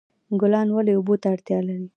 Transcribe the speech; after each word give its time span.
ګلان 0.41 0.67
ولې 0.71 0.93
اوبو 0.95 1.15
ته 1.21 1.27
اړتیا 1.33 1.59
لري؟ 1.67 1.87